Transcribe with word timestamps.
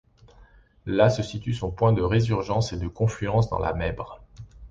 Là, 0.87 1.11
se 1.11 1.21
situe 1.21 1.53
son 1.53 1.69
point 1.69 1.93
de 1.93 2.01
résurgence 2.01 2.73
et 2.73 2.79
de 2.79 2.87
confluence 2.87 3.49
dans 3.49 3.59
la 3.59 3.73
Mèbre. 3.73 4.19